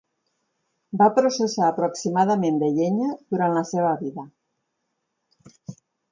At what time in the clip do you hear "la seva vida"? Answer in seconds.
3.59-4.29